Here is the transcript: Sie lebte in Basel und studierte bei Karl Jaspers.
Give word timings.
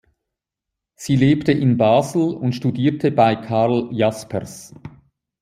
Sie 0.95 1.15
lebte 1.15 1.51
in 1.51 1.77
Basel 1.77 2.33
und 2.33 2.53
studierte 2.55 3.11
bei 3.11 3.35
Karl 3.35 3.89
Jaspers. 3.91 4.73